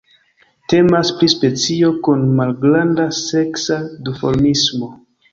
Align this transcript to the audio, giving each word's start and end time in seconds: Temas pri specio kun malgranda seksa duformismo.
Temas 0.71 1.09
pri 1.17 1.27
specio 1.33 1.91
kun 2.07 2.23
malgranda 2.39 3.05
seksa 3.19 3.77
duformismo. 4.09 4.89